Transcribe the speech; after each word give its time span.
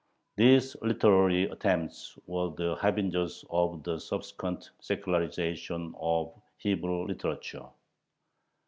These 0.35 0.75
literary 0.81 1.43
attempts 1.43 2.17
were 2.25 2.49
the 2.55 2.73
harbingers 2.77 3.45
of 3.51 3.83
the 3.83 3.99
subsequent 3.99 4.71
secularization 4.79 5.93
of 5.99 6.33
Hebrew 6.57 7.05
literature. 7.05 7.67